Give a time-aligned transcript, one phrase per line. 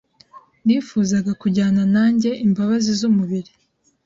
[0.65, 3.51] Nifuzaga kujyana nanjye imbabazi zumubiri